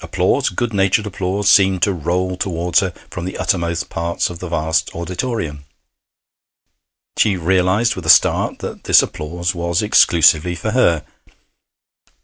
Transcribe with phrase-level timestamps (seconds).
[0.00, 4.48] Applause good natured applause seemed to roll towards her from the uttermost parts of the
[4.48, 5.64] vast auditorium.
[7.18, 11.02] She realized with a start that this applause was exclusively for her.